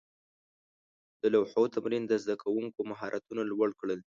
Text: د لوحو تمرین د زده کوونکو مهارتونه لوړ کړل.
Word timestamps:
د 1.21 1.23
لوحو 1.33 1.63
تمرین 1.75 2.03
د 2.07 2.13
زده 2.23 2.35
کوونکو 2.43 2.79
مهارتونه 2.91 3.41
لوړ 3.51 3.69
کړل. 3.79 3.99